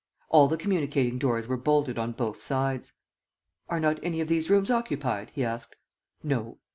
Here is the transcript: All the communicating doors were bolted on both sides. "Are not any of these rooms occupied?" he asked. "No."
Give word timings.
All 0.29 0.47
the 0.47 0.57
communicating 0.57 1.19
doors 1.19 1.45
were 1.45 1.57
bolted 1.57 1.99
on 1.99 2.13
both 2.13 2.41
sides. 2.41 2.93
"Are 3.69 3.79
not 3.79 3.99
any 4.01 4.19
of 4.19 4.29
these 4.29 4.49
rooms 4.49 4.71
occupied?" 4.71 5.29
he 5.35 5.45
asked. 5.45 5.75
"No." 6.23 6.57